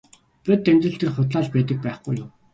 Бодит 0.43 0.65
амьдрал 0.71 0.97
дээр 0.99 1.13
худлаа 1.15 1.43
л 1.45 1.53
байдаг 1.53 1.77
байхгүй 1.85 2.13
юу. 2.23 2.27